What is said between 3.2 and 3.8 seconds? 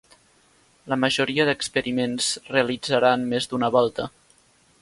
més d'una